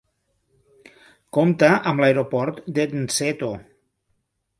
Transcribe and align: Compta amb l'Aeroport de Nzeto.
Compta 1.37 1.69
amb 1.91 2.03
l'Aeroport 2.05 2.63
de 2.79 2.87
Nzeto. 3.03 3.51